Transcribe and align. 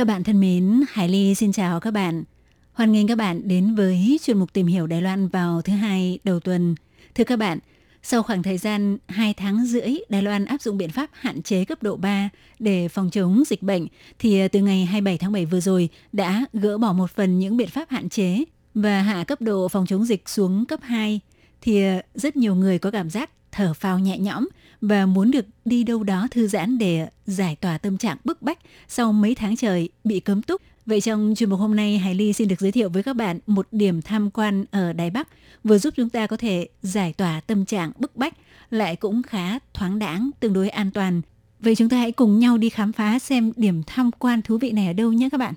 Các 0.00 0.06
bạn 0.06 0.24
thân 0.24 0.40
mến, 0.40 0.82
Hải 0.90 1.08
Ly 1.08 1.34
xin 1.34 1.52
chào 1.52 1.80
các 1.80 1.90
bạn. 1.90 2.24
Hoan 2.72 2.92
nghênh 2.92 3.06
các 3.06 3.18
bạn 3.18 3.48
đến 3.48 3.74
với 3.74 4.18
chuyên 4.22 4.38
mục 4.38 4.52
tìm 4.52 4.66
hiểu 4.66 4.86
Đài 4.86 5.02
Loan 5.02 5.28
vào 5.28 5.62
thứ 5.62 5.72
hai 5.72 6.18
đầu 6.24 6.40
tuần. 6.40 6.74
Thưa 7.14 7.24
các 7.24 7.38
bạn, 7.38 7.58
sau 8.02 8.22
khoảng 8.22 8.42
thời 8.42 8.58
gian 8.58 8.98
2 9.08 9.34
tháng 9.34 9.66
rưỡi, 9.66 9.94
Đài 10.08 10.22
Loan 10.22 10.44
áp 10.44 10.62
dụng 10.62 10.78
biện 10.78 10.90
pháp 10.90 11.10
hạn 11.12 11.42
chế 11.42 11.64
cấp 11.64 11.82
độ 11.82 11.96
3 11.96 12.28
để 12.58 12.88
phòng 12.88 13.10
chống 13.10 13.42
dịch 13.46 13.62
bệnh, 13.62 13.86
thì 14.18 14.40
à, 14.40 14.48
từ 14.48 14.60
ngày 14.60 14.84
27 14.84 15.18
tháng 15.18 15.32
7 15.32 15.46
vừa 15.46 15.60
rồi 15.60 15.88
đã 16.12 16.44
gỡ 16.52 16.78
bỏ 16.78 16.92
một 16.92 17.10
phần 17.10 17.38
những 17.38 17.56
biện 17.56 17.68
pháp 17.68 17.90
hạn 17.90 18.08
chế 18.08 18.44
và 18.74 19.02
hạ 19.02 19.24
cấp 19.24 19.40
độ 19.40 19.68
phòng 19.68 19.86
chống 19.86 20.04
dịch 20.04 20.28
xuống 20.28 20.66
cấp 20.66 20.80
2. 20.82 21.20
Thì 21.60 21.82
à, 21.82 22.02
rất 22.14 22.36
nhiều 22.36 22.54
người 22.54 22.78
có 22.78 22.90
cảm 22.90 23.10
giác 23.10 23.30
thở 23.52 23.74
phào 23.74 23.98
nhẹ 23.98 24.18
nhõm 24.18 24.48
và 24.80 25.06
muốn 25.06 25.30
được 25.30 25.46
đi 25.64 25.84
đâu 25.84 26.02
đó 26.02 26.28
thư 26.30 26.46
giãn 26.46 26.78
để 26.78 27.08
giải 27.26 27.56
tỏa 27.56 27.78
tâm 27.78 27.98
trạng 27.98 28.16
bức 28.24 28.42
bách 28.42 28.58
sau 28.88 29.12
mấy 29.12 29.34
tháng 29.34 29.56
trời 29.56 29.88
bị 30.04 30.20
cấm 30.20 30.42
túc. 30.42 30.62
Vậy 30.86 31.00
trong 31.00 31.34
chuyên 31.36 31.50
mục 31.50 31.60
hôm 31.60 31.76
nay, 31.76 31.98
Hải 31.98 32.14
Ly 32.14 32.32
xin 32.32 32.48
được 32.48 32.60
giới 32.60 32.72
thiệu 32.72 32.88
với 32.88 33.02
các 33.02 33.16
bạn 33.16 33.38
một 33.46 33.68
điểm 33.70 34.02
tham 34.02 34.30
quan 34.30 34.64
ở 34.70 34.92
Đài 34.92 35.10
Bắc 35.10 35.28
vừa 35.64 35.78
giúp 35.78 35.94
chúng 35.96 36.10
ta 36.10 36.26
có 36.26 36.36
thể 36.36 36.68
giải 36.82 37.12
tỏa 37.12 37.40
tâm 37.40 37.64
trạng 37.64 37.92
bức 37.98 38.16
bách, 38.16 38.34
lại 38.70 38.96
cũng 38.96 39.22
khá 39.22 39.58
thoáng 39.74 39.98
đãng, 39.98 40.30
tương 40.40 40.52
đối 40.52 40.68
an 40.68 40.90
toàn. 40.90 41.22
Vậy 41.60 41.74
chúng 41.74 41.88
ta 41.88 41.96
hãy 41.96 42.12
cùng 42.12 42.38
nhau 42.38 42.58
đi 42.58 42.68
khám 42.68 42.92
phá 42.92 43.18
xem 43.18 43.52
điểm 43.56 43.82
tham 43.86 44.10
quan 44.18 44.42
thú 44.42 44.58
vị 44.58 44.70
này 44.70 44.86
ở 44.86 44.92
đâu 44.92 45.12
nhé 45.12 45.28
các 45.32 45.38
bạn. 45.38 45.54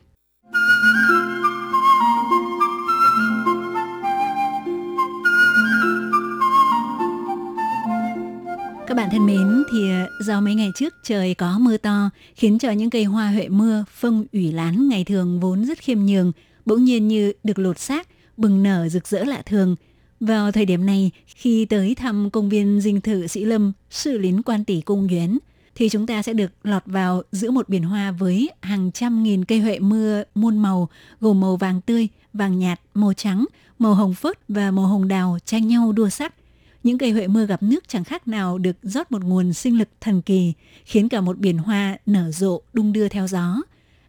Các 8.94 8.98
bạn 8.98 9.10
thân 9.12 9.26
mến, 9.26 9.64
thì 9.72 9.90
ờ, 9.90 10.10
do 10.20 10.42
mấy 10.42 10.56
ngày 10.56 10.72
trước 10.76 10.94
trời 11.04 11.34
có 11.34 11.60
mưa 11.60 11.78
to 11.78 12.10
khiến 12.36 12.60
cho 12.60 12.72
những 12.72 12.90
cây 12.90 13.04
hoa 13.04 13.32
huệ 13.32 13.48
mưa, 13.48 13.86
phong 13.90 14.26
ủy 14.34 14.52
lán 14.52 14.90
ngày 14.90 15.04
thường 15.04 15.40
vốn 15.40 15.66
rất 15.66 15.78
khiêm 15.78 16.00
nhường, 16.00 16.32
bỗng 16.66 16.84
nhiên 16.84 17.08
như 17.08 17.34
được 17.44 17.60
lột 17.60 17.80
xác, 17.80 18.08
bừng 18.38 18.64
nở 18.64 18.90
rực 18.90 19.08
rỡ 19.08 19.24
lạ 19.24 19.42
thường. 19.46 19.76
Vào 20.20 20.52
thời 20.52 20.66
điểm 20.66 20.86
này, 20.86 21.12
khi 21.26 21.66
tới 21.66 21.96
thăm 21.96 22.30
công 22.30 22.50
viên 22.50 22.82
dinh 22.82 23.02
thự 23.02 23.28
Sĩ 23.28 23.46
Lâm, 23.46 23.74
sự 23.90 24.18
lín 24.18 24.42
quan 24.42 24.66
tỷ 24.66 24.82
cung 24.82 25.08
Yến, 25.08 25.40
thì 25.76 25.90
chúng 25.90 26.08
ta 26.08 26.22
sẽ 26.22 26.34
được 26.34 26.52
lọt 26.64 26.84
vào 26.86 27.22
giữa 27.32 27.52
một 27.52 27.70
biển 27.70 27.84
hoa 27.84 28.12
với 28.12 28.50
hàng 28.62 28.92
trăm 28.92 29.24
nghìn 29.24 29.46
cây 29.46 29.60
huệ 29.60 29.80
mưa 29.80 30.24
muôn 30.36 30.58
màu, 30.58 30.90
gồm 31.22 31.42
màu 31.42 31.58
vàng 31.58 31.82
tươi, 31.82 32.08
vàng 32.34 32.60
nhạt, 32.60 32.80
màu 32.94 33.14
trắng, 33.14 33.46
màu 33.80 33.94
hồng 33.94 34.14
phớt 34.14 34.40
và 34.48 34.72
màu 34.72 34.86
hồng 34.86 35.08
đào 35.08 35.38
tranh 35.46 35.68
nhau 35.68 35.92
đua 35.92 36.10
sắc 36.10 36.34
những 36.84 36.98
cây 36.98 37.12
huệ 37.12 37.28
mưa 37.28 37.46
gặp 37.46 37.64
nước 37.64 37.88
chẳng 37.88 38.04
khác 38.04 38.28
nào 38.28 38.58
được 38.58 38.76
rót 38.82 39.12
một 39.12 39.24
nguồn 39.24 39.54
sinh 39.54 39.78
lực 39.78 39.90
thần 40.02 40.22
kỳ, 40.22 40.54
khiến 40.86 41.10
cả 41.10 41.22
một 41.22 41.38
biển 41.38 41.58
hoa 41.58 41.98
nở 42.06 42.32
rộ 42.32 42.62
đung 42.74 42.94
đưa 42.94 43.08
theo 43.08 43.28
gió. 43.28 43.62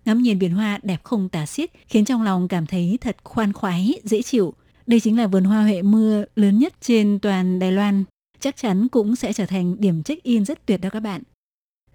Ngắm 0.05 0.23
nhìn 0.23 0.39
biển 0.39 0.51
hoa 0.51 0.79
đẹp 0.83 1.01
không 1.05 1.29
tả 1.29 1.47
xiết, 1.47 1.71
khiến 1.89 2.05
trong 2.05 2.23
lòng 2.23 2.49
cảm 2.49 2.67
thấy 2.67 2.99
thật 3.01 3.17
khoan 3.25 3.53
khoái, 3.53 4.01
dễ 4.05 4.23
chịu. 4.23 4.55
Đây 4.87 5.01
chính 5.01 5.19
là 5.19 5.27
vườn 5.27 5.45
hoa 5.45 5.63
huệ 5.63 5.83
mưa 5.83 6.25
lớn 6.37 6.59
nhất 6.59 6.75
trên 6.81 7.19
toàn 7.19 7.59
Đài 7.59 7.73
Loan. 7.73 8.05
Chắc 8.41 8.57
chắn 8.57 8.89
cũng 8.89 9.17
sẽ 9.17 9.33
trở 9.33 9.47
thành 9.47 9.77
điểm 9.79 10.03
check-in 10.03 10.45
rất 10.45 10.67
tuyệt 10.67 10.81
đó 10.81 10.91
các 10.91 11.01
bạn. 11.01 11.23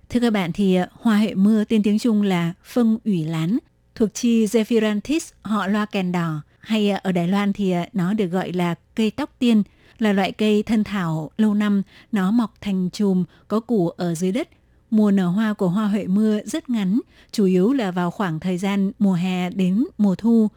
Thưa 0.10 0.20
các 0.20 0.34
bạn 0.34 0.52
thì 0.54 0.76
ờ, 0.76 0.88
hoa 0.92 1.18
huệ 1.18 1.34
mưa 1.34 1.64
tên 1.64 1.84
tiếng 1.84 2.00
Trung 2.00 2.22
là 2.22 2.54
phân 2.64 2.98
ủy 3.06 3.24
lán, 3.24 3.58
thuộc 3.96 4.14
chi 4.14 4.46
Zephyranthus 4.46 5.32
họ 5.42 5.68
loa 5.68 5.86
kèn 5.86 6.12
đỏ, 6.12 6.42
hay 6.60 6.90
ờ, 6.90 7.00
ở 7.04 7.12
Đài 7.12 7.28
Loan 7.28 7.54
thì 7.54 7.72
ờ, 7.72 7.86
nó 7.94 8.14
được 8.14 8.28
gọi 8.28 8.52
là 8.54 8.76
cây 8.96 9.12
tóc 9.12 9.36
tiên– 9.40 9.64
là 10.02 10.14
loại 10.14 10.32
cây 10.32 10.64
thân 10.64 10.84
thảo 10.84 11.32
lâu 11.38 11.54
năm, 11.54 11.82
nó 12.12 12.32
mọc 12.32 12.54
thành 12.62 12.90
chùm, 12.90 13.24
có 13.48 13.60
củ 13.60 13.90
ở 13.90 14.16
dưới 14.16 14.32
đất. 14.32 14.50
Mùa 14.92 15.12
nở 15.12 15.28
hoa 15.28 15.54
của 15.54 15.68
hoa 15.68 15.88
huệ 15.88 16.08
mưa 16.08 16.40
rất 16.46 16.70
ngắn, 16.70 17.00
chủ 17.32 17.46
yếu 17.46 17.74
là 17.74 17.92
vào 17.92 18.12
khoảng 18.12 18.40
thời 18.40 18.58
gian 18.58 18.92
mùa 19.00 19.14
hè 19.14 19.50
đến 19.50 19.86
mùa 19.98 20.16
thu. 20.16 20.48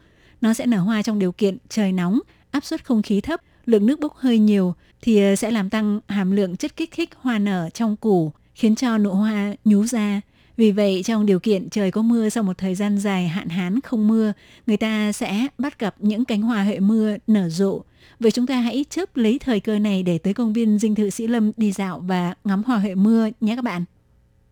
Nó 0.41 0.53
sẽ 0.53 0.65
nở 0.65 0.77
hoa 0.77 1.01
trong 1.01 1.19
điều 1.19 1.31
kiện 1.31 1.57
trời 1.69 1.91
nóng, 1.91 2.19
áp 2.51 2.65
suất 2.65 2.85
không 2.85 3.01
khí 3.01 3.21
thấp, 3.21 3.41
lượng 3.65 3.85
nước 3.85 3.99
bốc 3.99 4.15
hơi 4.15 4.39
nhiều 4.39 4.73
thì 5.01 5.23
ờ, 5.23 5.35
sẽ 5.35 5.51
làm 5.51 5.69
tăng 5.69 5.99
hàm 6.07 6.31
lượng 6.31 6.57
chất 6.57 6.75
kích 6.75 6.89
thích 6.95 7.09
hoa 7.21 7.39
nở 7.39 7.69
trong 7.73 7.95
củ, 7.95 8.31
khiến 8.55 8.75
cho 8.75 8.97
nụ 8.97 9.11
hoa 9.11 9.55
nhú 9.65 9.85
ra. 9.85 10.21
Vì 10.57 10.71
vậy, 10.71 11.01
trong 11.05 11.25
điều 11.25 11.39
kiện 11.39 11.69
trời 11.69 11.91
có 11.91 12.01
mưa 12.01 12.29
sau 12.29 12.43
một 12.43 12.57
thời 12.57 12.75
gian 12.75 12.97
dài 12.97 13.27
hạn 13.27 13.49
hán 13.49 13.81
không 13.81 14.07
mưa, 14.07 14.33
người 14.67 14.77
ta 14.77 15.11
sẽ 15.11 15.47
bắt 15.57 15.79
gặp 15.79 15.95
những 15.99 16.25
cánh 16.25 16.41
hoa 16.41 16.63
huệ 16.63 16.79
mưa 16.79 17.15
nở 17.27 17.49
rộ, 17.49 17.81
Vậy 18.19 18.31
chúng 18.31 18.47
ta 18.47 18.59
hãy 18.59 18.85
chớp 18.89 19.17
lấy 19.17 19.39
thời 19.39 19.59
cơ 19.59 19.79
này 19.79 20.03
để 20.03 20.17
tới 20.17 20.33
công 20.33 20.53
viên 20.53 20.79
dinh 20.79 20.95
thự 20.95 21.09
Sĩ 21.09 21.27
Lâm 21.27 21.51
đi 21.57 21.71
dạo 21.71 21.99
và 21.99 22.33
ngắm 22.43 22.63
hoa 22.63 22.77
huệ 22.77 22.95
mưa 22.95 23.29
nhé 23.41 23.55
các 23.55 23.63
bạn. 23.63 23.85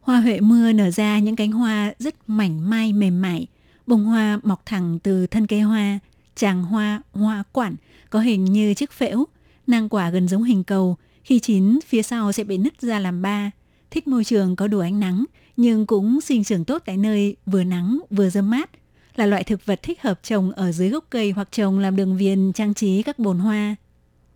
Hoa 0.02 0.20
huệ 0.20 0.40
mưa 0.40 0.72
nở 0.72 0.92
ra 0.92 1.20
những 1.20 1.36
cánh 1.36 1.52
hoa 1.52 1.94
rất 2.00 2.16
mảnh 2.30 2.70
mai 2.70 2.94
mềm 2.94 3.22
mại, 3.22 3.48
bông 3.88 4.06
hoa 4.06 4.40
mọc 4.44 4.66
thẳng 4.66 5.00
từ 5.04 5.28
thân 5.28 5.48
cây 5.48 5.62
hoa, 5.62 6.00
tràng 6.36 6.64
hoa, 6.64 7.02
hoa 7.14 7.44
quản 7.52 7.76
có 8.10 8.20
hình 8.20 8.46
như 8.46 8.74
chiếc 8.74 8.92
phễu, 8.92 9.26
nang 9.68 9.90
quả 9.90 10.10
gần 10.10 10.28
giống 10.28 10.44
hình 10.44 10.64
cầu, 10.64 10.98
khi 11.24 11.40
chín 11.40 11.80
phía 11.88 12.02
sau 12.02 12.32
sẽ 12.32 12.44
bị 12.44 12.58
nứt 12.58 12.82
ra 12.82 13.00
làm 13.00 13.22
ba. 13.22 13.52
Thích 13.92 14.08
môi 14.08 14.24
trường 14.24 14.56
có 14.56 14.68
đủ 14.68 14.80
ánh 14.80 15.00
nắng, 15.00 15.26
nhưng 15.58 15.86
cũng 15.86 16.22
sinh 16.22 16.44
trưởng 16.44 16.66
tốt 16.66 16.82
tại 16.86 16.98
nơi 16.98 17.36
vừa 17.46 17.64
nắng 17.64 18.00
vừa 18.10 18.30
dâm 18.30 18.50
mát, 18.50 18.70
là 19.16 19.26
loại 19.26 19.44
thực 19.44 19.66
vật 19.66 19.80
thích 19.84 20.02
hợp 20.02 20.20
trồng 20.24 20.52
ở 20.52 20.72
dưới 20.72 20.90
gốc 20.90 21.06
cây 21.10 21.32
hoặc 21.32 21.48
trồng 21.52 21.80
làm 21.80 21.96
đường 21.96 22.18
viền 22.18 22.54
trang 22.54 22.74
trí 22.74 23.04
các 23.04 23.20
bồn 23.20 23.40
hoa. 23.40 23.76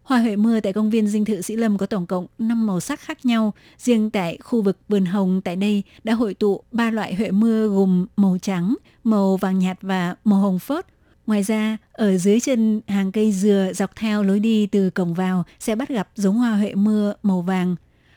Hoa 0.04 0.20
huệ 0.20 0.36
mưa 0.36 0.60
tại 0.60 0.74
công 0.74 0.90
viên 0.90 1.08
dinh 1.08 1.26
thự 1.26 1.42
Sĩ 1.42 1.56
Lâm 1.56 1.78
có 1.78 1.86
tổng 1.86 2.06
cộng 2.06 2.28
5 2.38 2.68
màu 2.68 2.80
sắc 2.80 3.00
khác 3.00 3.26
nhau. 3.26 3.54
Riêng 3.78 4.10
tại 4.10 4.38
khu 4.44 4.62
vực 4.62 4.78
vườn 4.90 5.06
hồng 5.06 5.42
tại 5.42 5.56
đây 5.56 5.84
đã 6.04 6.14
hội 6.14 6.34
tụ 6.34 6.62
ba 6.72 6.92
loại 6.92 7.16
huệ 7.16 7.32
mưa 7.32 7.68
gồm 7.68 8.06
màu 8.18 8.38
trắng, 8.42 8.76
màu 9.04 9.38
vàng 9.38 9.60
nhạt 9.60 9.78
và 9.82 10.16
màu 10.24 10.40
hồng 10.40 10.60
phớt. 10.60 10.86
Ngoài 11.28 11.44
ra, 11.44 11.78
ở 11.92 12.18
dưới 12.18 12.40
chân 12.40 12.82
hàng 12.88 13.12
cây 13.12 13.32
dừa 13.32 13.72
dọc 13.76 13.96
theo 13.96 14.24
lối 14.24 14.40
đi 14.40 14.68
từ 14.68 14.90
cổng 14.90 15.14
vào 15.14 15.44
sẽ 15.60 15.76
bắt 15.76 15.90
gặp 15.90 16.10
giống 16.16 16.38
hoa 16.38 16.52
huệ 16.52 16.76
mưa 16.76 17.14
màu 17.24 17.42
vàng. 17.42 17.76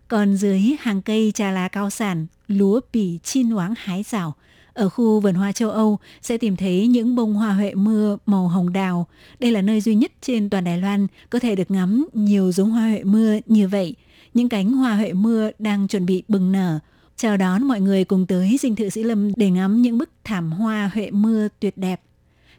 Còn 0.09 0.37
dưới 0.37 0.61
hàng 0.81 1.03
cây 1.03 1.33
trà 1.35 1.51
lá 1.51 1.69
cao 1.69 1.91
sản, 1.91 2.27
lúa 2.49 2.81
bỉ 2.93 3.19
chin 3.23 3.55
oáng 3.55 3.75
hái 3.77 4.03
rào– 4.03 4.35
ở 4.79 4.89
khu 4.89 5.21
vườn 5.21 5.35
hoa 5.35 5.53
châu 5.53 5.71
Âu 5.71 5.99
sẽ 6.23 6.39
tìm 6.39 6.57
thấy 6.57 6.87
những 6.87 7.15
bông 7.15 7.35
hoa 7.35 7.55
huệ 7.55 7.75
mưa 7.75 8.17
màu 8.27 8.49
hồng 8.49 8.73
đào. 8.73 9.07
Đây 9.39 9.51
là 9.51 9.63
nơi 9.63 9.81
duy 9.81 9.95
nhất 9.95 10.13
trên 10.21 10.51
toàn 10.51 10.65
Đài 10.65 10.79
Loan 10.79 11.07
có 11.31 11.39
thể 11.39 11.55
được 11.55 11.71
ngắm 11.71 12.09
nhiều 12.13 12.53
giống 12.53 12.71
hoa 12.71 12.83
huệ 12.83 13.05
mưa 13.05 13.39
như 13.47 13.69
vậy. 13.69 13.95
Những 14.35 14.49
cánh 14.49 14.73
hoa 14.73 14.95
huệ 14.95 15.13
mưa 15.13 15.51
đang 15.59 15.89
chuẩn 15.89 16.07
bị 16.07 16.23
bừng 16.29 16.53
nở. 16.53 16.79
Chào 17.17 17.37
đón 17.37 17.65
mọi 17.65 17.81
người 17.81 18.05
cùng 18.05 18.27
tới 18.27 18.57
dinh 18.61 18.77
thự 18.77 18.89
Sĩ 18.89 19.03
Lâm 19.03 19.33
để 19.37 19.51
ngắm 19.51 19.83
những 19.83 19.99
bức 19.99 20.11
thảm 20.25 20.53
hoa 20.53 20.91
huệ 20.95 21.11
mưa 21.11 21.49
tuyệt 21.61 21.79
đẹp. 21.79 22.01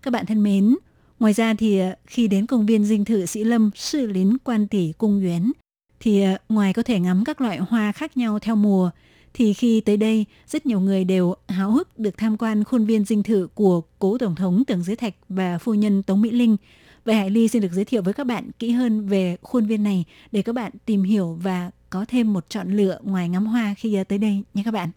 Các 0.02 0.12
bạn 0.12 0.26
thân 0.26 0.44
mến, 0.44 0.76
ngoài 1.20 1.34
ra 1.34 1.54
thì 1.54 1.80
à, 1.80 1.96
khi 2.06 2.28
đến 2.28 2.46
công 2.46 2.66
viên 2.66 2.86
dinh 2.86 3.06
thự 3.06 3.26
Sĩ 3.26 3.44
Lâm, 3.44 3.70
sư 3.76 4.08
lín 4.08 4.38
quan 4.44 4.68
tỷ 4.68 4.94
cung 4.98 5.22
Yến, 5.22 5.52
thì 6.00 6.22
à, 6.22 6.38
ngoài 6.50 6.74
có 6.74 6.84
thể 6.84 7.00
ngắm 7.00 7.24
các 7.24 7.42
loại 7.42 7.58
hoa 7.58 7.92
khác 7.92 8.18
nhau 8.18 8.40
theo 8.40 8.56
mùa, 8.56 8.92
thì 9.40 9.54
khi 9.54 9.82
tới 9.82 9.98
đây, 9.98 10.26
rất 10.48 10.66
nhiều 10.66 10.80
người 10.80 11.04
đều 11.04 11.34
háo 11.48 11.72
hức 11.72 12.00
được 12.00 12.18
tham 12.18 12.38
quan 12.38 12.64
khuôn 12.64 12.86
viên 12.86 13.06
dinh 13.06 13.24
thự 13.24 13.48
của 13.54 13.82
cố 14.00 14.18
Tổng 14.18 14.36
thống 14.36 14.64
Tưởng 14.68 14.84
Giới 14.84 14.96
Thạch 14.96 15.14
và 15.30 15.58
phu 15.58 15.74
nhân 15.74 16.04
Tống 16.04 16.22
Mỹ 16.22 16.32
Linh. 16.32 16.58
Vậy 17.06 17.16
Hải 17.16 17.30
Ly 17.30 17.48
xin 17.48 17.62
được 17.62 17.72
giới 17.72 17.86
thiệu 17.86 18.02
với 18.02 18.14
các 18.14 18.24
bạn 18.24 18.52
kỹ 18.60 18.72
hơn 18.72 19.08
về 19.08 19.38
khuôn 19.42 19.66
viên 19.66 19.84
này 19.84 20.06
để 20.32 20.42
các 20.42 20.54
bạn 20.54 20.72
tìm 20.86 21.04
hiểu 21.04 21.40
và 21.44 21.72
có 21.90 22.06
thêm 22.08 22.34
một 22.34 22.50
chọn 22.50 22.72
lựa 22.72 23.00
ngoài 23.04 23.30
ngắm 23.30 23.46
hoa 23.46 23.74
khi 23.78 24.04
tới 24.08 24.18
đây 24.18 24.44
nhé 24.54 24.62
các 24.66 24.72
bạn. 24.72 24.90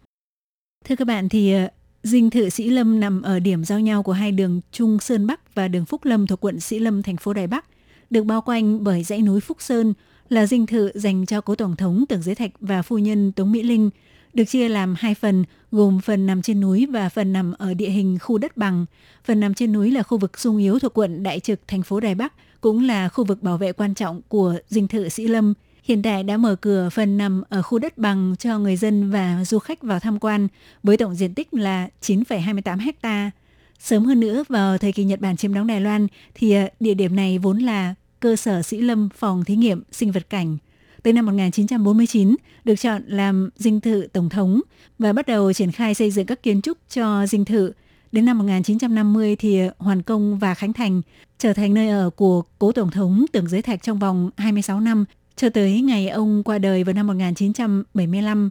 Thưa 0.85 0.97
các 0.97 1.05
bạn 1.05 1.29
thì 1.29 1.53
ờ, 1.53 1.69
Dinh 2.03 2.31
thự 2.31 2.49
Sĩ 2.49 2.71
Lâm 2.71 3.01
nằm 3.01 3.23
ở 3.23 3.39
điểm 3.39 3.65
giao 3.65 3.81
nhau 3.81 4.03
của 4.03 4.13
hai 4.13 4.33
đường 4.33 4.61
Trung 4.73 4.99
Sơn 5.01 5.27
Bắc 5.27 5.55
và 5.55 5.69
đường 5.69 5.85
Phúc 5.85 6.05
Lâm 6.05 6.27
thuộc 6.27 6.45
quận 6.45 6.61
Sĩ 6.61 6.79
Lâm, 6.79 7.03
thành 7.03 7.17
phố 7.17 7.33
Đài 7.33 7.47
Bắc, 7.47 7.65
được 8.11 8.25
bao 8.25 8.41
quanh 8.41 8.85
bởi 8.85 9.03
dãy 9.03 9.23
núi 9.23 9.41
Phúc 9.41 9.57
Sơn, 9.61 9.95
là 10.29 10.47
dinh 10.47 10.67
thự 10.67 10.91
dành 10.95 11.27
cho 11.27 11.41
cố 11.41 11.55
tổng 11.55 11.77
thống 11.77 12.05
Tưởng 12.09 12.23
Giới 12.23 12.35
Thạch 12.35 12.53
và 12.61 12.83
phu 12.83 12.99
nhân 12.99 13.33
Tống 13.33 13.53
Mỹ 13.53 13.63
Linh, 13.63 13.91
được 14.35 14.45
chia 14.45 14.69
làm 14.69 14.95
hai 14.99 15.15
phần, 15.15 15.45
gồm 15.71 16.01
phần 16.01 16.27
nằm 16.27 16.43
trên 16.43 16.61
núi 16.61 16.87
và 16.87 17.09
phần 17.09 17.33
nằm 17.33 17.53
ở 17.59 17.75
địa 17.75 17.91
hình 17.91 18.19
khu 18.19 18.39
đất 18.39 18.57
bằng. 18.57 18.87
Phần 19.25 19.41
nằm 19.41 19.55
trên 19.55 19.73
núi 19.73 19.91
là 19.91 20.03
khu 20.03 20.19
vực 20.19 20.39
sung 20.39 20.59
yếu 20.59 20.79
thuộc 20.79 20.99
quận 20.99 21.23
Đại 21.23 21.41
Trực, 21.41 21.61
thành 21.69 21.83
phố 21.83 22.01
Đài 22.01 22.15
Bắc, 22.15 22.33
cũng 22.61 22.85
là 22.85 23.09
khu 23.09 23.25
vực 23.25 23.43
bảo 23.43 23.59
vệ 23.59 23.73
quan 23.73 23.95
trọng 23.95 24.21
của 24.29 24.55
dinh 24.69 24.89
thự 24.89 25.09
Sĩ 25.09 25.27
Lâm. 25.27 25.55
Hiện 25.85 26.03
tại 26.03 26.23
đã 26.23 26.37
mở 26.37 26.57
cửa 26.61 26.89
phần 26.93 27.19
nằm 27.19 27.43
ở 27.49 27.63
khu 27.63 27.79
đất 27.79 27.99
bằng 27.99 28.35
cho 28.39 28.59
người 28.59 28.77
dân 28.77 29.11
và 29.11 29.45
du 29.45 29.59
khách 29.59 29.83
vào 29.83 30.01
tham 30.01 30.19
quan 30.19 30.49
với 30.83 30.97
tổng 30.97 31.15
diện 31.15 31.35
tích 31.35 31.55
là 31.55 31.89
9,28 32.03 32.79
hectare. 32.81 33.31
Sớm 33.79 34.05
hơn 34.05 34.21
nữa 34.21 34.45
vào 34.49 34.79
thời 34.79 34.93
kỳ 34.93 35.05
Nhật 35.05 35.21
Bản 35.21 35.37
chiếm 35.37 35.55
đóng 35.55 35.67
Đài 35.67 35.81
Loan 35.81 36.07
thì 36.35 36.53
à, 36.53 36.69
địa 36.81 36.95
điểm 36.95 37.17
này 37.17 37.39
vốn 37.39 37.59
là 37.59 37.95
cơ 38.21 38.37
sở 38.37 38.63
sĩ 38.63 38.81
lâm 38.81 39.09
phòng 39.17 39.45
thí 39.45 39.57
nghiệm 39.57 39.83
sinh 39.93 40.13
vật 40.13 40.31
cảnh. 40.31 40.59
Tới 41.03 41.13
năm 41.13 41.27
1949 41.27 42.37
được 42.65 42.77
chọn 42.77 43.03
làm 43.07 43.51
dinh 43.57 43.81
thự 43.81 44.07
tổng 44.13 44.29
thống 44.29 44.61
và 44.99 45.13
bắt 45.13 45.27
đầu 45.27 45.53
triển 45.53 45.73
khai 45.73 45.95
xây 45.95 46.11
dựng 46.11 46.27
các 46.27 46.43
kiến 46.43 46.63
trúc 46.63 46.79
cho 46.89 47.27
dinh 47.27 47.45
thự. 47.45 47.73
Đến 48.13 48.25
năm 48.25 48.39
1950 48.39 49.37
thì 49.37 49.61
hoàn 49.79 50.03
công 50.03 50.39
và 50.39 50.55
khánh 50.55 50.73
thành, 50.73 51.03
trở 51.39 51.53
thành 51.53 51.75
nơi 51.75 51.89
ở 51.89 52.11
của 52.11 52.43
cố 52.59 52.73
tổng 52.73 52.91
thống 52.91 53.25
Tưởng 53.33 53.49
Giới 53.49 53.63
Thạch 53.63 53.83
trong 53.83 53.99
vòng 53.99 54.31
26 54.37 54.81
năm 54.81 55.05
cho 55.37 55.51
tới 55.51 55.81
ngày 55.81 56.09
ông 56.09 56.43
qua 56.43 56.59
đời 56.59 56.85
vào 56.85 56.93
năm 56.93 57.07
1975. 57.07 58.51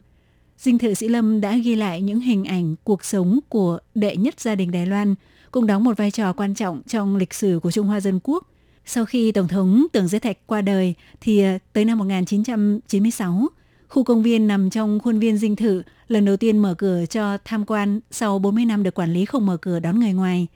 Dinh 0.57 0.77
thự 0.77 0.93
Sĩ 0.93 1.07
Lâm 1.07 1.41
đã 1.41 1.57
ghi 1.57 1.75
lại 1.75 2.01
những 2.01 2.19
hình 2.19 2.45
ảnh 2.45 2.75
cuộc 2.83 3.05
sống 3.05 3.39
của 3.49 3.79
đệ 3.95 4.15
nhất 4.15 4.39
gia 4.39 4.55
đình 4.55 4.71
Đài 4.71 4.85
Loan, 4.85 5.15
cũng 5.51 5.67
đóng 5.67 5.83
một 5.83 5.97
vai 5.97 6.11
trò 6.11 6.33
quan 6.33 6.55
trọng 6.55 6.81
trong 6.87 7.15
lịch 7.15 7.33
sử 7.33 7.59
của 7.63 7.71
Trung 7.71 7.87
Hoa 7.87 7.99
Dân 7.99 8.19
Quốc. 8.23 8.47
Sau 8.85 9.05
khi 9.05 9.31
Tổng 9.31 9.47
thống 9.47 9.85
Tưởng 9.91 10.07
Giới 10.07 10.19
Thạch 10.19 10.37
qua 10.47 10.61
đời, 10.61 10.93
thì 11.21 11.41
ờ, 11.43 11.57
tới 11.73 11.85
năm 11.85 11.97
1996, 11.97 13.47
khu 13.87 14.03
công 14.03 14.23
viên 14.23 14.47
nằm 14.47 14.69
trong 14.69 14.99
khuôn 14.99 15.19
viên 15.19 15.37
dinh 15.37 15.55
thự 15.55 15.83
lần 16.07 16.25
đầu 16.25 16.37
tiên 16.37 16.57
mở 16.57 16.73
cửa 16.77 17.05
cho 17.09 17.37
tham 17.45 17.65
quan 17.65 17.99
sau 18.11 18.39
40 18.39 18.65
năm 18.65 18.83
được 18.83 18.93
quản 18.93 19.13
lý 19.13 19.25
không 19.25 19.45
mở 19.45 19.57
cửa 19.57 19.79
đón 19.79 19.99
người 19.99 20.13
ngoài. 20.13 20.47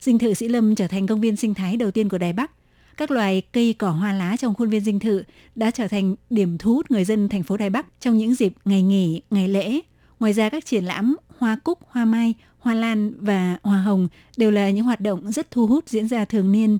Dinh 0.00 0.18
thự 0.18 0.34
Sĩ 0.34 0.48
Lâm 0.48 0.74
trở 0.74 0.86
thành 0.86 1.06
công 1.06 1.20
viên 1.20 1.36
sinh 1.36 1.54
thái 1.54 1.76
đầu 1.76 1.90
tiên 1.90 2.08
của 2.08 2.18
Đài 2.18 2.32
Bắc. 2.32 2.50
Các 2.96 3.10
loài 3.10 3.42
cây 3.52 3.72
cỏ 3.78 3.90
hoa 3.90 4.12
lá 4.12 4.36
trong 4.36 4.54
khuôn 4.54 4.70
viên 4.70 4.80
dinh 4.80 4.98
thự 5.00 5.22
đã 5.54 5.70
trở 5.70 5.88
thành 5.88 6.16
điểm 6.30 6.58
thu 6.58 6.74
hút 6.74 6.90
người 6.90 7.04
dân 7.04 7.28
thành 7.28 7.42
phố 7.42 7.56
Đài 7.56 7.70
Bắc 7.70 7.86
trong 8.00 8.18
những 8.18 8.34
dịp 8.34 8.52
ngày 8.64 8.82
nghỉ, 8.82 9.22
ngày 9.30 9.48
lễ. 9.48 9.80
Ngoài 10.20 10.32
ra 10.32 10.48
các 10.48 10.64
triển 10.64 10.84
lãm 10.84 11.16
hoa 11.38 11.56
cúc, 11.64 11.78
hoa 11.90 12.04
mai, 12.04 12.34
hoa 12.58 12.74
lan 12.74 13.12
và 13.20 13.58
hoa 13.62 13.82
hồng 13.82 14.08
đều 14.36 14.50
là 14.50 14.70
những 14.70 14.84
hoạt 14.84 15.00
động 15.00 15.32
rất 15.32 15.50
thu 15.50 15.66
hút 15.66 15.88
diễn 15.88 16.08
ra 16.08 16.24
thường 16.24 16.52
niên. 16.52 16.78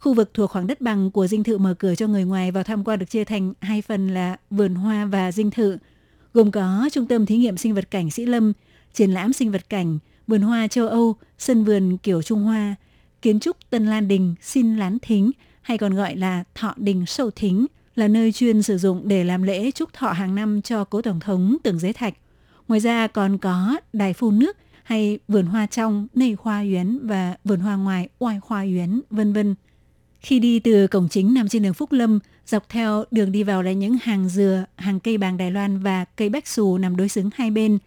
Khu 0.00 0.14
vực 0.14 0.30
thuộc 0.34 0.50
khoảng 0.50 0.66
đất 0.66 0.80
bằng 0.80 1.10
của 1.10 1.26
dinh 1.26 1.44
thự 1.44 1.58
mở 1.58 1.74
cửa 1.74 1.94
cho 1.94 2.06
người 2.06 2.24
ngoài 2.24 2.50
vào 2.50 2.64
tham 2.64 2.84
quan 2.84 2.98
được 2.98 3.10
chia 3.10 3.24
thành 3.24 3.52
hai 3.60 3.82
phần 3.82 4.08
là 4.08 4.36
vườn 4.50 4.74
hoa 4.74 5.04
và 5.04 5.32
dinh 5.32 5.50
thự, 5.50 5.78
gồm 6.34 6.50
có 6.50 6.88
trung 6.92 7.06
tâm 7.06 7.26
thí 7.26 7.36
nghiệm 7.36 7.56
sinh 7.56 7.74
vật 7.74 7.90
cảnh 7.90 8.10
Sĩ 8.10 8.26
Lâm, 8.26 8.52
triển 8.92 9.10
lãm 9.10 9.32
sinh 9.32 9.52
vật 9.52 9.68
cảnh, 9.68 9.98
vườn 10.26 10.42
hoa 10.42 10.68
châu 10.68 10.88
Âu, 10.88 11.16
sân 11.38 11.64
vườn 11.64 11.98
kiểu 11.98 12.22
Trung 12.22 12.42
Hoa, 12.42 12.74
kiến 13.22 13.40
trúc 13.40 13.56
Tân 13.70 13.86
Lan 13.86 14.08
Đình, 14.08 14.34
Xin 14.42 14.76
Lán 14.76 14.98
Thính 15.02 15.30
hay 15.62 15.78
còn 15.78 15.94
gọi 15.94 16.16
là 16.16 16.44
Thọ 16.54 16.74
Đình 16.76 17.06
Sâu 17.06 17.30
Thính 17.30 17.66
là 17.94 18.08
nơi 18.08 18.32
chuyên 18.32 18.62
sử 18.62 18.78
dụng 18.78 19.08
để 19.08 19.24
làm 19.24 19.42
lễ 19.42 19.70
chúc 19.70 19.92
thọ 19.92 20.12
hàng 20.12 20.34
năm 20.34 20.62
cho 20.62 20.84
cố 20.84 21.02
tổng 21.02 21.20
thống 21.20 21.56
Tưởng 21.62 21.78
Giới 21.78 21.92
Thạch. 21.92 22.14
Ngoài 22.68 22.80
ra 22.80 23.06
còn 23.06 23.38
có 23.38 23.76
đài 23.92 24.12
phun 24.12 24.38
nước 24.38 24.56
hay 24.82 25.18
vườn 25.28 25.46
hoa 25.46 25.66
trong 25.66 26.06
Nây 26.14 26.36
Hoa 26.40 26.60
Yến 26.60 26.98
và 27.06 27.36
vườn 27.44 27.60
hoa 27.60 27.76
ngoài 27.76 28.08
Oai 28.18 28.40
Hoa 28.42 28.62
Yến, 28.62 29.00
vân 29.10 29.32
vân. 29.32 29.54
Khi 30.20 30.38
đi 30.38 30.58
từ 30.58 30.86
cổng 30.86 31.08
chính 31.08 31.34
nằm 31.34 31.48
trên 31.48 31.62
đường 31.62 31.74
Phúc 31.74 31.92
Lâm, 31.92 32.18
dọc 32.46 32.68
theo 32.68 33.04
đường 33.10 33.32
đi 33.32 33.42
vào 33.42 33.62
là 33.62 33.72
những 33.72 33.96
hàng 34.02 34.28
dừa, 34.28 34.64
hàng 34.76 35.00
cây 35.00 35.18
bàng 35.18 35.36
Đài 35.36 35.50
Loan 35.50 35.78
và 35.78 36.04
cây 36.04 36.28
bách 36.28 36.48
xù 36.48 36.78
nằm 36.78 36.96
đối 36.96 37.08
xứng 37.08 37.30
hai 37.34 37.50
bên. 37.50 37.78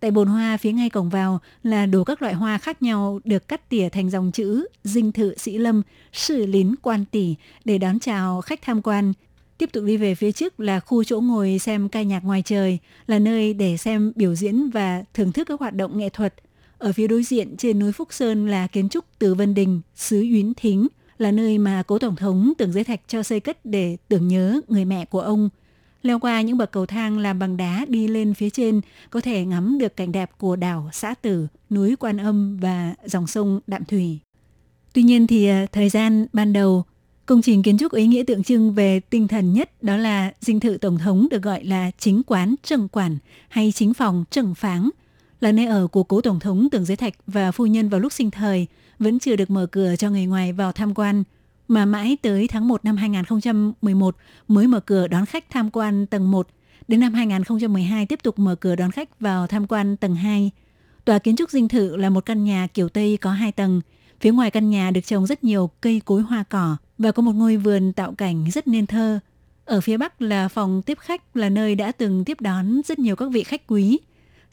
Tại 0.00 0.10
bồn 0.10 0.28
hoa 0.28 0.56
phía 0.56 0.72
ngay 0.72 0.90
cổng 0.90 1.10
vào 1.10 1.40
là 1.62 1.86
đủ 1.86 2.04
các 2.04 2.22
loại 2.22 2.34
hoa 2.34 2.58
khác 2.58 2.82
nhau 2.82 3.20
được 3.24 3.48
cắt 3.48 3.68
tỉa 3.68 3.88
thành 3.88 4.10
dòng 4.10 4.32
chữ 4.32 4.66
Dinh 4.84 5.12
thự 5.12 5.34
Sĩ 5.38 5.58
Lâm, 5.58 5.82
Sử 6.12 6.46
Lín 6.46 6.74
Quan 6.82 7.04
Tỷ 7.04 7.34
để 7.64 7.78
đón 7.78 7.98
chào 7.98 8.40
khách 8.40 8.62
tham 8.62 8.82
quan. 8.82 9.12
Tiếp 9.58 9.70
tục 9.72 9.84
đi 9.84 9.96
về 9.96 10.14
phía 10.14 10.32
trước 10.32 10.60
là 10.60 10.80
khu 10.80 11.04
chỗ 11.04 11.20
ngồi 11.20 11.58
xem 11.58 11.88
ca 11.88 12.02
nhạc 12.02 12.24
ngoài 12.24 12.42
trời, 12.44 12.78
là 13.06 13.18
nơi 13.18 13.54
để 13.54 13.76
xem 13.76 14.12
biểu 14.16 14.34
diễn 14.34 14.70
và 14.70 15.04
thưởng 15.14 15.32
thức 15.32 15.48
các 15.48 15.60
hoạt 15.60 15.74
động 15.74 15.98
nghệ 15.98 16.08
thuật. 16.08 16.34
Ở 16.78 16.92
phía 16.92 17.06
đối 17.06 17.22
diện 17.22 17.56
trên 17.56 17.78
núi 17.78 17.92
Phúc 17.92 18.08
Sơn 18.10 18.48
là 18.48 18.66
kiến 18.66 18.88
trúc 18.88 19.04
Từ 19.18 19.34
Vân 19.34 19.54
Đình, 19.54 19.80
xứ 19.94 20.20
Yến 20.22 20.52
Thính, 20.54 20.88
là 21.18 21.30
nơi 21.30 21.58
mà 21.58 21.82
cố 21.86 21.98
tổng 21.98 22.16
thống 22.16 22.52
Tưởng 22.58 22.72
Giới 22.72 22.84
Thạch 22.84 23.00
cho 23.08 23.22
xây 23.22 23.40
cất 23.40 23.58
để 23.64 23.96
tưởng 24.08 24.28
nhớ 24.28 24.60
người 24.68 24.84
mẹ 24.84 25.04
của 25.04 25.20
ông. 25.20 25.48
Leo 26.02 26.18
qua 26.18 26.40
những 26.40 26.58
bậc 26.58 26.72
cầu 26.72 26.86
thang 26.86 27.18
làm 27.18 27.38
bằng 27.38 27.56
đá 27.56 27.84
đi 27.88 28.08
lên 28.08 28.34
phía 28.34 28.50
trên 28.50 28.80
có 29.10 29.20
thể 29.20 29.44
ngắm 29.44 29.78
được 29.78 29.96
cảnh 29.96 30.12
đẹp 30.12 30.30
của 30.38 30.56
đảo 30.56 30.90
Xã 30.92 31.14
Tử, 31.14 31.46
núi 31.70 31.96
Quan 31.96 32.16
Âm 32.16 32.56
và 32.56 32.94
dòng 33.04 33.26
sông 33.26 33.60
Đạm 33.66 33.84
Thủy. 33.84 34.18
Tuy 34.92 35.02
nhiên 35.02 35.26
thì 35.26 35.46
à, 35.46 35.66
thời 35.72 35.88
gian 35.88 36.26
ban 36.32 36.52
đầu 36.52 36.84
Công 37.26 37.42
trình 37.42 37.62
kiến 37.62 37.78
trúc 37.78 37.92
ý 37.92 38.06
nghĩa 38.06 38.22
tượng 38.26 38.42
trưng 38.42 38.72
về 38.74 39.00
tinh 39.00 39.28
thần 39.28 39.52
nhất 39.52 39.82
đó 39.82 39.96
là 39.96 40.32
dinh 40.40 40.60
thự 40.60 40.76
tổng 40.76 40.98
thống 40.98 41.26
được 41.30 41.42
gọi 41.42 41.64
là 41.64 41.90
chính 41.98 42.22
quán 42.26 42.54
trần 42.62 42.88
quản 42.88 43.18
hay 43.48 43.72
chính 43.72 43.94
phòng 43.94 44.24
trần 44.30 44.54
pháng, 44.54 44.90
là 45.40 45.52
nơi 45.52 45.66
ở 45.66 45.86
của 45.86 46.02
cố 46.02 46.20
tổng 46.20 46.40
thống 46.40 46.68
Tưởng 46.70 46.84
Giới 46.84 46.96
Thạch 46.96 47.14
và 47.26 47.52
phu 47.52 47.66
nhân 47.66 47.88
vào 47.88 48.00
lúc 48.00 48.12
sinh 48.12 48.30
thời, 48.30 48.66
vẫn 48.98 49.18
chưa 49.18 49.36
được 49.36 49.50
mở 49.50 49.66
cửa 49.66 49.96
cho 49.98 50.10
người 50.10 50.26
ngoài 50.26 50.52
vào 50.52 50.72
tham 50.72 50.94
quan, 50.94 51.24
mà 51.68 51.84
mãi 51.84 52.16
tới 52.22 52.48
tháng 52.48 52.68
1 52.68 52.84
năm 52.84 52.96
2011 52.96 54.16
mới 54.48 54.66
mở 54.66 54.80
cửa 54.80 55.08
đón 55.08 55.26
khách 55.26 55.50
tham 55.50 55.70
quan 55.70 56.06
tầng 56.06 56.30
1, 56.30 56.48
đến 56.88 57.00
năm 57.00 57.14
2012 57.14 58.06
tiếp 58.06 58.18
tục 58.22 58.38
mở 58.38 58.54
cửa 58.54 58.76
đón 58.76 58.90
khách 58.90 59.20
vào 59.20 59.46
tham 59.46 59.66
quan 59.66 59.96
tầng 59.96 60.14
2. 60.14 60.50
Tòa 61.04 61.18
kiến 61.18 61.36
trúc 61.36 61.50
dinh 61.50 61.68
thự 61.68 61.96
là 61.96 62.10
một 62.10 62.26
căn 62.26 62.44
nhà 62.44 62.66
kiểu 62.74 62.88
Tây 62.88 63.18
có 63.20 63.30
hai 63.30 63.52
tầng. 63.52 63.80
Phía 64.20 64.32
ngoài 64.32 64.50
căn 64.50 64.70
nhà 64.70 64.90
được 64.90 65.00
trồng 65.06 65.26
rất 65.26 65.44
nhiều 65.44 65.70
cây 65.80 66.00
cối 66.04 66.22
hoa 66.22 66.44
cỏ 66.48 66.76
và 66.98 67.12
có 67.12 67.22
một 67.22 67.32
ngôi 67.32 67.56
vườn 67.56 67.92
tạo 67.92 68.12
cảnh 68.12 68.50
rất 68.50 68.68
nên 68.68 68.86
thơ. 68.86 69.18
Ở 69.64 69.80
phía 69.80 69.96
bắc 69.96 70.22
là 70.22 70.48
phòng 70.48 70.82
tiếp 70.82 70.98
khách 71.00 71.36
là 71.36 71.48
nơi 71.48 71.74
đã 71.74 71.92
từng 71.92 72.24
tiếp 72.24 72.40
đón 72.40 72.80
rất 72.86 72.98
nhiều 72.98 73.16
các 73.16 73.30
vị 73.32 73.42
khách 73.42 73.66
quý. 73.66 73.98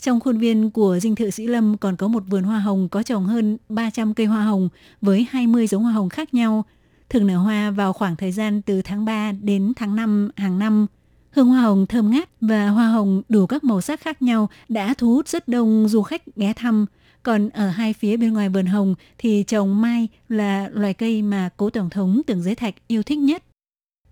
Trong 0.03 0.19
khuôn 0.19 0.37
viên 0.37 0.71
của 0.71 0.99
dinh 0.99 1.15
thự 1.15 1.29
Sĩ 1.29 1.47
Lâm 1.47 1.77
còn 1.77 1.95
có 1.95 2.07
một 2.07 2.23
vườn 2.29 2.43
hoa 2.43 2.59
hồng 2.59 2.89
có 2.89 3.03
trồng 3.03 3.25
hơn 3.25 3.57
300 3.69 4.13
cây 4.13 4.25
hoa 4.25 4.43
hồng 4.43 4.69
với 5.01 5.27
20 5.29 5.67
giống 5.67 5.83
hoa 5.83 5.93
hồng 5.93 6.09
khác 6.09 6.33
nhau, 6.33 6.65
thường 7.09 7.27
nở 7.27 7.37
hoa 7.37 7.71
vào 7.71 7.93
khoảng 7.93 8.15
thời 8.15 8.31
gian 8.31 8.61
từ 8.61 8.81
tháng 8.81 9.05
3 9.05 9.31
đến 9.31 9.73
tháng 9.75 9.95
5 9.95 10.29
hàng 10.35 10.59
năm. 10.59 10.87
Hương 11.31 11.47
hoa 11.47 11.61
hồng 11.61 11.85
thơm 11.85 12.11
ngát 12.11 12.29
và 12.41 12.69
hoa 12.69 12.87
hồng 12.87 13.21
đủ 13.29 13.45
các 13.45 13.63
màu 13.63 13.81
sắc 13.81 14.01
khác 14.01 14.21
nhau 14.21 14.49
đã 14.69 14.93
thu 14.97 15.13
hút 15.13 15.27
rất 15.27 15.47
đông 15.47 15.87
du 15.89 16.01
khách 16.01 16.35
ghé 16.35 16.53
thăm. 16.53 16.85
Còn 17.23 17.49
ở 17.49 17.69
hai 17.69 17.93
phía 17.93 18.17
bên 18.17 18.33
ngoài 18.33 18.49
vườn 18.49 18.65
hồng 18.65 18.95
thì 19.17 19.43
trồng 19.47 19.81
mai 19.81 20.07
là 20.29 20.69
loài 20.73 20.93
cây 20.93 21.21
mà 21.21 21.49
cố 21.57 21.69
tổng 21.69 21.89
thống 21.89 22.21
Tưởng 22.27 22.43
Giới 22.43 22.55
Thạch 22.55 22.75
yêu 22.87 23.03
thích 23.03 23.19
nhất. 23.19 23.43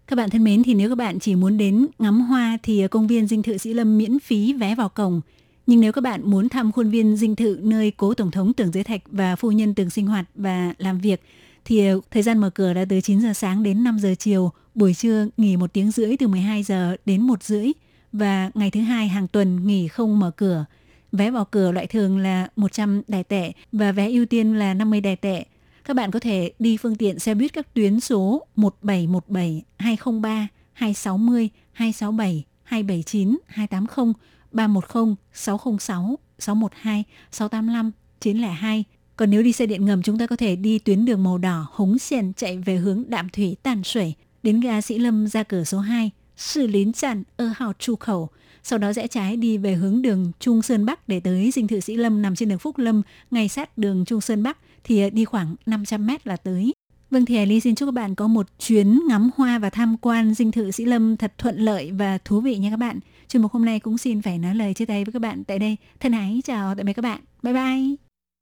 Các 0.08 0.16
bạn 0.16 0.30
thân 0.30 0.44
mến, 0.44 0.64
thì 0.64 0.74
nếu 0.74 0.90
các 0.90 0.96
bạn 0.96 1.20
chỉ 1.20 1.36
muốn 1.36 1.58
đến 1.58 1.88
ngắm 2.00 2.22
hoa 2.22 2.58
thì 2.64 2.88
công 2.88 3.08
viên 3.08 3.28
dinh 3.28 3.44
thự 3.44 3.58
Sĩ 3.58 3.74
Lâm 3.74 3.98
miễn 3.98 4.20
phí 4.20 4.54
vé 4.54 4.76
vào 4.76 4.90
cổng. 4.90 5.22
Nhưng 5.68 5.80
nếu 5.80 5.92
các 5.92 6.02
bạn 6.02 6.22
muốn 6.24 6.50
thăm 6.50 6.72
khuôn 6.72 6.90
viên 6.90 7.16
dinh 7.16 7.36
thự 7.36 7.60
nơi 7.62 7.92
cố 7.98 8.14
Tổng 8.14 8.32
thống 8.32 8.54
Tưởng 8.54 8.72
Giới 8.72 8.84
Thạch 8.84 9.02
và 9.12 9.36
phu 9.36 9.52
nhân 9.52 9.74
từng 9.76 9.90
sinh 9.90 10.08
hoạt 10.08 10.26
và 10.36 10.74
làm 10.78 11.00
việc, 11.00 11.22
thì 11.66 11.88
ờ, 11.88 12.00
thời 12.12 12.24
gian 12.24 12.38
mở 12.38 12.50
cửa 12.50 12.74
là 12.74 12.86
từ 12.90 13.02
9 13.02 13.20
giờ 13.20 13.34
sáng 13.34 13.64
đến 13.64 13.84
5 13.84 14.00
giờ 14.00 14.16
chiều, 14.20 14.52
buổi 14.76 14.94
trưa 14.94 15.28
nghỉ 15.38 15.58
một 15.58 15.74
tiếng 15.74 15.92
rưỡi 15.92 16.18
từ 16.18 16.28
12 16.28 16.64
giờ 16.64 16.96
đến 17.06 17.22
1 17.22 17.44
rưỡi 17.44 17.72
và 18.12 18.52
ngày 18.54 18.72
thứ 18.72 18.82
hai 18.82 19.08
hàng 19.08 19.28
tuần 19.28 19.68
nghỉ 19.68 19.88
không 19.88 20.20
mở 20.20 20.32
cửa. 20.32 20.66
Vé 21.12 21.32
vào 21.32 21.46
cửa 21.46 21.72
loại 21.72 21.88
thường 21.88 22.18
là 22.18 22.48
100 22.56 23.02
đài 23.08 23.24
tệ 23.24 23.52
và 23.72 23.92
vé 23.92 24.10
ưu 24.10 24.26
tiên 24.26 24.54
là 24.54 24.74
50 24.74 25.02
đài 25.02 25.16
tệ. 25.16 25.46
Các 25.86 25.94
bạn 25.94 26.12
có 26.12 26.20
thể 26.20 26.52
đi 26.60 26.78
phương 26.78 26.96
tiện 26.96 27.20
xe 27.20 27.34
buýt 27.36 27.54
các 27.54 27.74
tuyến 27.74 28.00
số 28.00 28.46
1717, 28.56 29.64
203, 29.78 30.48
260, 30.74 31.50
267, 31.74 32.44
279, 32.64 33.38
280 33.48 34.14
310 34.52 35.16
606 35.34 36.20
612 36.40 37.04
685 37.32 37.92
902. 38.20 38.84
Còn 39.16 39.30
nếu 39.30 39.44
đi 39.44 39.52
xe 39.52 39.66
điện 39.66 39.86
ngầm 39.86 40.02
chúng 40.02 40.18
ta 40.18 40.28
có 40.28 40.36
thể 40.36 40.56
đi 40.56 40.80
tuyến 40.80 41.06
đường 41.06 41.24
màu 41.24 41.38
đỏ 41.38 41.68
Hống 41.72 42.00
Xiền 42.00 42.34
chạy 42.34 42.58
về 42.58 42.76
hướng 42.76 43.04
Đạm 43.08 43.30
Thủy 43.30 43.56
Tàn 43.64 43.84
Sủy 43.84 44.14
đến 44.44 44.60
ga 44.60 44.82
Sĩ 44.82 44.98
Lâm 44.98 45.28
ra 45.28 45.44
cửa 45.44 45.64
số 45.64 45.80
2, 45.80 46.12
Sư 46.38 46.68
Lín 46.68 46.94
Tràn, 46.94 47.24
ơ 47.38 47.52
hào 47.56 47.74
chu 47.80 47.96
khẩu. 47.96 48.30
Sau 48.64 48.80
đó 48.80 48.94
rẽ 48.94 49.08
trái 49.08 49.38
đi 49.38 49.58
về 49.58 49.74
hướng 49.74 50.02
đường 50.02 50.32
Trung 50.40 50.62
Sơn 50.62 50.86
Bắc 50.86 51.08
để 51.08 51.20
tới 51.20 51.52
dinh 51.52 51.68
thự 51.68 51.80
Sĩ 51.80 51.96
Lâm 51.96 52.22
nằm 52.22 52.36
trên 52.36 52.50
đường 52.50 52.60
Phúc 52.60 52.78
Lâm, 52.78 53.02
ngay 53.32 53.48
sát 53.48 53.78
đường 53.78 54.06
Trung 54.06 54.22
Sơn 54.22 54.44
Bắc 54.44 54.58
thì 54.84 55.02
ờ, 55.02 55.10
đi 55.10 55.26
khoảng 55.26 55.56
500 55.66 56.08
mét 56.08 56.28
là 56.28 56.38
tới. 56.38 56.74
Vâng 57.12 57.26
thì 57.26 57.36
Hải 57.36 57.46
Ly 57.46 57.60
xin 57.60 57.76
chúc 57.76 57.88
các 57.88 57.92
bạn 57.92 58.16
có 58.16 58.28
một 58.28 58.48
chuyến 58.60 59.00
ngắm 59.08 59.30
hoa 59.36 59.60
và 59.60 59.70
tham 59.70 59.98
quan 59.98 60.34
dinh 60.34 60.52
thự 60.52 60.72
Sĩ 60.72 60.86
Lâm 60.86 61.18
thật 61.18 61.34
thuận 61.38 61.58
lợi 61.58 61.92
và 61.92 62.18
thú 62.26 62.42
vị 62.42 62.58
nha 62.58 62.70
các 62.70 62.78
bạn. 62.78 63.00
Chuyên 63.32 63.42
mục 63.42 63.52
hôm 63.52 63.66
nay 63.66 63.80
cũng 63.80 63.98
xin 63.98 64.22
phải 64.22 64.38
nói 64.38 64.56
lời 64.56 64.74
chia 64.74 64.86
tay 64.86 65.06
với 65.06 65.14
các 65.14 65.22
bạn 65.22 65.44
tại 65.44 65.60
đây. 65.60 65.78
Thân 66.00 66.12
ái 66.12 66.42
chào 66.46 66.76
tạm 66.76 66.86
biệt 66.86 66.94
các 66.94 67.02
bạn. 67.02 67.22
Bye 67.44 67.54
bye. 67.54 68.11